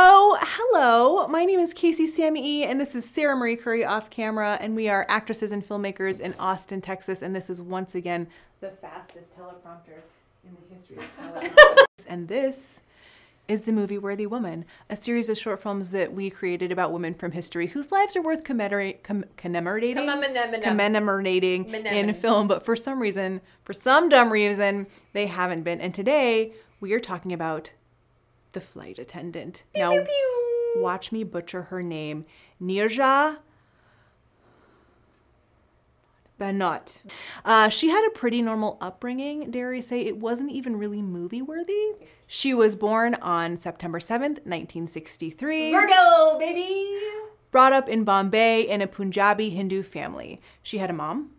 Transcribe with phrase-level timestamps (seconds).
[0.00, 1.26] Oh, hello.
[1.26, 4.76] My name is Casey Sammy E, and this is Sarah Marie Curry off camera, and
[4.76, 8.28] we are actresses and filmmakers in Austin, Texas, and this is once again
[8.60, 9.98] the fastest teleprompter
[10.44, 11.84] in the history of teleprompters.
[12.08, 12.80] and this
[13.48, 17.12] is The Movie Worthy Woman, a series of short films that we created about women
[17.12, 20.62] from history whose lives are worth commemorate, com- commemorating, Commemorating.
[20.62, 25.80] commemorating in film, but for some reason, for some dumb reason, they haven't been.
[25.80, 27.72] And today we are talking about
[28.52, 29.64] the flight attendant.
[29.76, 30.82] now, pew, pew.
[30.82, 32.24] watch me butcher her name.
[32.62, 33.38] Neerja
[36.38, 37.00] Benot.
[37.44, 40.02] Uh, she had a pretty normal upbringing, dare I say.
[40.02, 41.94] It wasn't even really movie worthy.
[42.26, 46.86] She was born on September 7th, 1963 Virgo, baby.
[47.50, 50.40] brought up in Bombay in a Punjabi Hindu family.
[50.62, 51.30] She had a mom,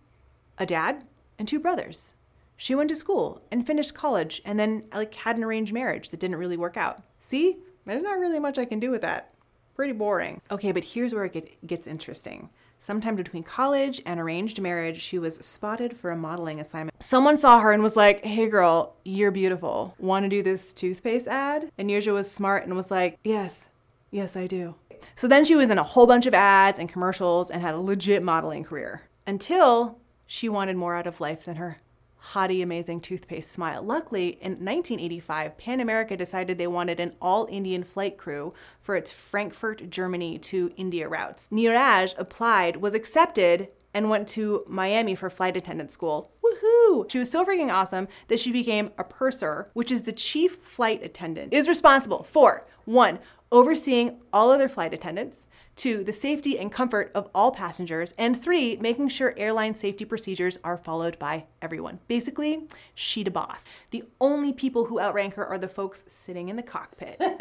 [0.57, 1.05] a dad,
[1.37, 2.13] and two brothers.
[2.61, 6.19] She went to school and finished college and then like had an arranged marriage that
[6.19, 7.01] didn't really work out.
[7.17, 7.59] See?
[7.85, 9.33] There's not really much I can do with that.
[9.75, 10.41] Pretty boring.
[10.51, 12.49] Okay, but here's where it get, gets interesting.
[12.79, 17.01] Sometime between college and arranged marriage, she was spotted for a modeling assignment.
[17.01, 19.95] Someone saw her and was like, Hey girl, you're beautiful.
[19.97, 21.71] Want to do this toothpaste ad?
[21.77, 23.69] And Neerja was smart and was like, Yes,
[24.11, 24.75] yes, I do.
[25.15, 27.79] So then she was in a whole bunch of ads and commercials and had a
[27.79, 29.97] legit modeling career until
[30.27, 31.77] she wanted more out of life than her
[32.19, 33.81] haughty, amazing toothpaste smile.
[33.81, 39.11] Luckily, in 1985, Pan America decided they wanted an all Indian flight crew for its
[39.11, 41.49] Frankfurt, Germany to India routes.
[41.51, 46.31] Niraj applied, was accepted, and went to Miami for flight attendant school.
[46.43, 47.09] Woohoo!
[47.09, 51.03] She was so freaking awesome that she became a purser, which is the chief flight
[51.03, 53.19] attendant, is responsible for one,
[53.51, 58.75] overseeing all other flight attendants, two, the safety and comfort of all passengers, and three,
[58.77, 61.99] making sure airline safety procedures are followed by everyone.
[62.07, 63.65] Basically, she the boss.
[63.91, 67.19] The only people who outrank her are the folks sitting in the cockpit.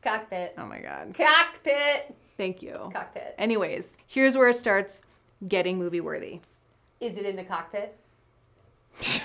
[0.00, 0.54] Cockpit.
[0.56, 1.12] oh my god.
[1.12, 2.14] Cockpit.
[2.36, 2.88] Thank you.
[2.92, 3.34] Cockpit.
[3.36, 5.02] Anyways, here's where it starts
[5.48, 6.40] getting movie worthy.
[7.00, 7.98] Is it in the cockpit?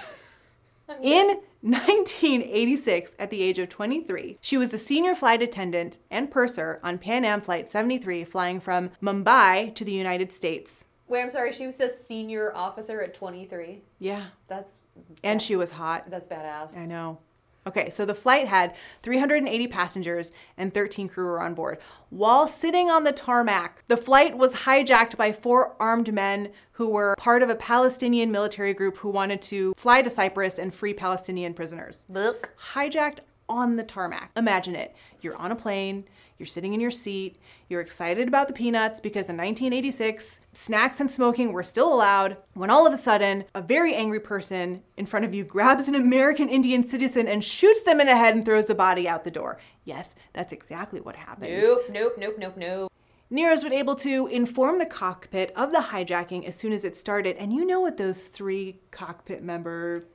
[1.02, 6.80] In 1986, at the age of 23, she was a senior flight attendant and purser
[6.84, 10.86] on Pan Am Flight 73 flying from Mumbai to the United States.
[11.08, 11.52] Wait, I'm sorry.
[11.52, 13.82] She was a senior officer at 23.
[14.00, 14.26] Yeah.
[14.48, 14.80] That's
[15.24, 16.10] And she was hot.
[16.10, 16.78] that's badass.
[16.78, 17.20] I know.
[17.66, 21.78] Okay, so the flight had 380 passengers and 13 crew were on board.
[22.10, 27.16] While sitting on the tarmac, the flight was hijacked by four armed men who were
[27.18, 31.54] part of a Palestinian military group who wanted to fly to Cyprus and free Palestinian
[31.54, 32.06] prisoners.
[32.10, 32.54] Look.
[32.74, 33.20] hijacked
[33.54, 34.32] on the tarmac.
[34.36, 34.96] Imagine it.
[35.22, 36.06] You're on a plane,
[36.38, 37.38] you're sitting in your seat,
[37.70, 42.72] you're excited about the peanuts because in 1986, snacks and smoking were still allowed, when
[42.72, 46.50] all of a sudden, a very angry person in front of you grabs an American
[46.50, 49.60] Indian citizen and shoots them in the head and throws the body out the door.
[49.86, 51.62] Yes, that's exactly what happens.
[51.64, 51.86] Nope.
[51.90, 52.14] Nope.
[52.18, 52.36] Nope.
[52.40, 52.58] Nope.
[52.58, 52.92] Nope.
[53.30, 57.36] Nero's was able to inform the cockpit of the hijacking as soon as it started.
[57.38, 60.06] And you know what those three cockpit member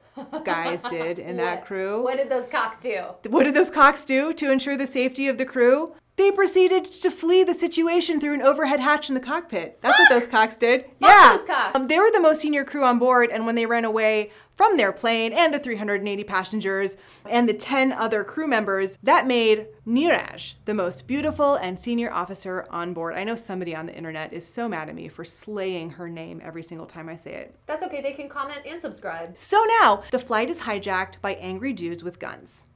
[0.45, 2.03] guys did in that crew?
[2.03, 3.03] What did those cocks do?
[3.29, 5.95] What did those cocks do to ensure the safety of the crew?
[6.19, 9.79] They proceeded to flee the situation through an overhead hatch in the cockpit.
[9.81, 10.87] That's what those cocks did.
[10.99, 11.37] yeah.
[11.37, 11.77] those cocks.
[11.77, 14.77] Um, they were the most senior crew on board, and when they ran away from
[14.77, 16.97] their plane and the 380 passengers
[17.31, 22.67] and the 10 other crew members, that made Niraj the most beautiful and senior officer
[22.69, 23.15] on board.
[23.15, 26.41] I know somebody on the internet is so mad at me for slaying her name
[26.43, 27.55] every single time I say it.
[27.69, 28.03] That's okay.
[28.03, 29.37] They can comment and subscribe.
[29.37, 32.67] So now, the flight is hijacked by angry dudes with guns.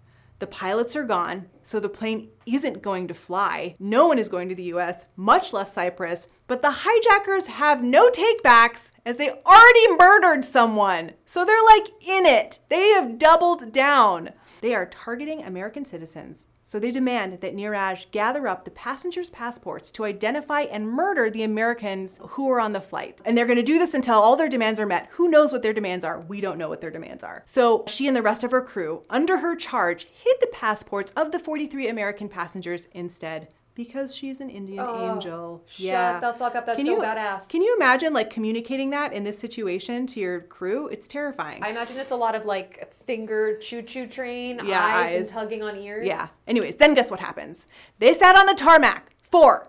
[0.43, 3.77] The pilots are gone, so the plane isn't going to fly.
[3.79, 6.27] No one is going to the US, much less Cyprus.
[6.49, 11.13] But the hijackers have no takebacks as they already murdered someone.
[11.27, 12.59] So they're like in it.
[12.71, 14.31] They have doubled down.
[14.63, 16.47] They are targeting American citizens.
[16.65, 21.43] So they demand that Niraj gather up the passengers' passports to identify and murder the
[21.43, 23.21] Americans who are on the flight.
[23.25, 25.09] And they're going to do this until all their demands are met.
[25.13, 26.21] Who knows what their demands are?
[26.21, 27.43] We don't know what their demands are.
[27.47, 31.33] So she and the rest of her crew, under her charge, hid the passports of
[31.33, 33.49] the 43 American passengers instead.
[33.75, 35.63] Because she's an Indian Oh, angel.
[35.67, 36.21] shut yeah.
[36.21, 36.67] the fuck up.
[36.67, 37.49] That's Can so you, badass.
[37.49, 40.89] Can you imagine like communicating that in this situation to your crew?
[40.89, 41.63] It's terrifying.
[41.63, 45.31] I imagine it's a lot of like finger choo choo train, Yeah, eyes, and eyes.
[45.31, 46.07] tugging on ears.
[46.07, 46.29] Yeah.
[46.47, 47.67] Anyways, then guess what happens?
[47.99, 49.69] They sat on the tarmac for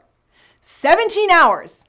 [0.61, 1.85] 17 hours.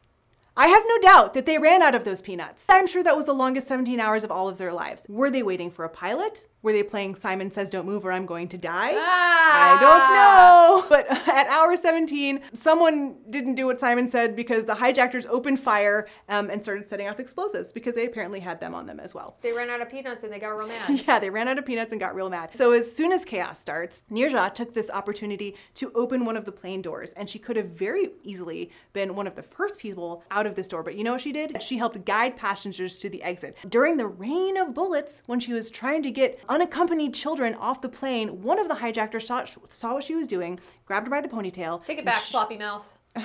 [0.56, 2.66] I have no doubt that they ran out of those peanuts.
[2.68, 5.04] I'm sure that was the longest 17 hours of all of their lives.
[5.08, 6.46] Were they waiting for a pilot?
[6.64, 8.92] Were they playing Simon Says Don't Move or I'm Going to Die?
[8.96, 9.76] Ah!
[9.76, 10.86] I don't know.
[10.94, 16.06] But at hour 17, someone didn't do what Simon said because the hijackers opened fire
[16.28, 19.36] um, and started setting off explosives because they apparently had them on them as well.
[19.42, 21.02] They ran out of peanuts and they got real mad.
[21.06, 22.50] Yeah, they ran out of peanuts and got real mad.
[22.54, 26.52] So as soon as chaos starts, Neerja took this opportunity to open one of the
[26.52, 30.46] plane doors, and she could have very easily been one of the first people out
[30.46, 30.82] of this door.
[30.82, 31.62] But you know what she did?
[31.62, 33.56] She helped guide passengers to the exit.
[33.68, 37.88] During the rain of bullets, when she was trying to get unaccompanied children off the
[37.88, 41.28] plane, one of the hijackers saw, saw what she was doing, grabbed her by the
[41.28, 41.84] ponytail.
[41.84, 42.86] Take it back, sh- floppy mouth.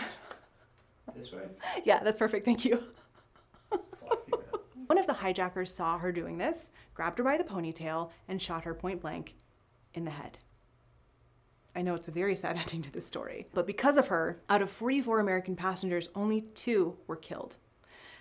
[1.16, 1.42] This way.
[1.84, 2.46] Yeah, that's perfect.
[2.46, 2.84] Thank you.
[4.86, 8.64] One of the hijackers saw her doing this, grabbed her by the ponytail, and shot
[8.64, 9.36] her point blank
[9.96, 10.38] in the head.
[11.76, 14.62] I know it's a very sad ending to this story, but because of her, out
[14.62, 17.58] of 44 American passengers, only two were killed.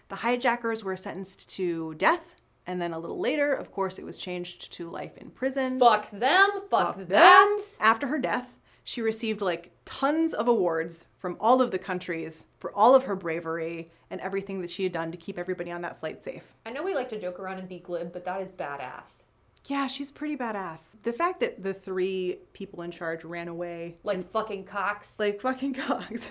[0.08, 2.37] The hijackers were sentenced to death,
[2.68, 5.78] and then a little later, of course, it was changed to life in prison.
[5.80, 6.48] Fuck them.
[6.70, 7.08] Fuck, Fuck that.
[7.08, 7.58] them.
[7.80, 8.48] After her death,
[8.84, 13.16] she received like tons of awards from all of the countries for all of her
[13.16, 16.42] bravery and everything that she had done to keep everybody on that flight safe.
[16.64, 19.24] I know we like to joke around and be glib, but that is badass.
[19.66, 20.96] Yeah, she's pretty badass.
[21.02, 25.18] The fact that the three people in charge ran away Like fucking cocks.
[25.18, 26.26] like fucking cogs.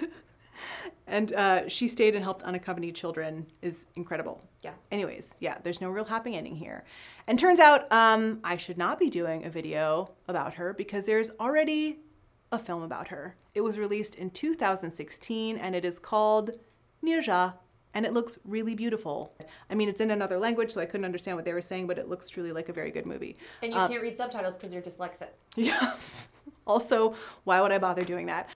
[1.08, 4.44] And uh, she stayed and helped unaccompanied children is incredible.
[4.62, 4.74] Yeah.
[4.92, 6.84] Anyways, yeah, there's no real happy ending here.
[7.28, 11.30] And turns out um, I should not be doing a video about her because there's
[11.40, 12.00] already
[12.52, 13.36] a film about her.
[13.54, 16.52] It was released in 2016 and it is called
[17.04, 17.54] Neerja
[17.94, 19.34] and it looks really beautiful.
[19.70, 21.98] I mean, it's in another language, so I couldn't understand what they were saying, but
[21.98, 23.38] it looks truly like a very good movie.
[23.64, 25.30] And you can't read subtitles because you're dyslexic.
[25.56, 26.28] Yes.
[26.68, 28.50] Also, why would I bother doing that?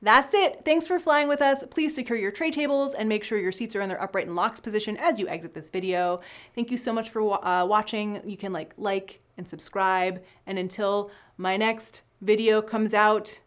[0.00, 0.62] That's it.
[0.64, 1.64] Thanks for flying with us.
[1.68, 4.36] Please secure your tray tables and make sure your seats are in their upright and
[4.36, 6.20] locked position as you exit this video.
[6.54, 8.22] Thank you so much for uh, watching.
[8.24, 10.22] You can like, like, and subscribe.
[10.46, 13.40] And until my next video comes out,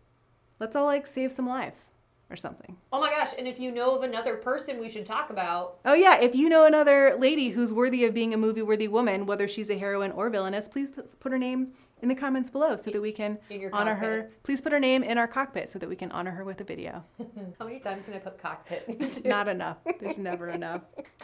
[0.59, 1.91] let's all like save some lives
[2.29, 2.77] or something.
[2.91, 5.93] Oh my gosh, and if you know of another person we should talk about, Oh
[5.93, 9.69] yeah, if you know another lady who's worthy of being a movie-worthy woman, whether she's
[9.69, 13.11] a heroine or villainess, please put her name in the comments below so that we
[13.11, 13.37] can
[13.73, 14.31] honor her.
[14.43, 16.63] Please put her name in our cockpit so that we can honor her with a
[16.63, 17.03] video.
[17.59, 19.25] how many times can I put cockpit?
[19.25, 19.77] Not enough.
[19.99, 20.81] There's never enough.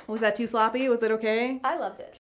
[0.08, 0.90] Was that too sloppy?
[0.90, 1.60] Was it okay?
[1.64, 2.18] I loved it.